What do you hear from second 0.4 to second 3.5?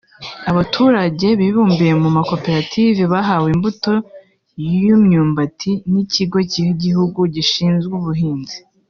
Abaturage bibumbiye mu makoperative bahawe